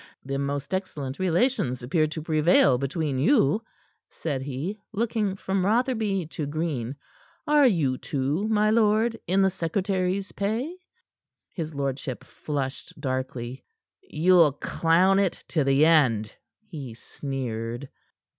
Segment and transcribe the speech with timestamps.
[0.25, 3.61] "The most excellent relations appear to prevail between you,"
[4.09, 6.95] said he, looking from Rotherby to Green.
[7.45, 10.75] "Are you, too, my lord, in the secretary's pay."
[11.53, 13.63] His lordship flushed darkly.
[14.01, 16.33] "You'll clown it to the end,"
[16.65, 17.87] he sneered.